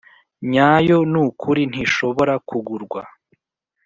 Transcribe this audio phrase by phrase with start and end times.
[0.51, 3.01] nyayo nukuri ntishobora kugurwa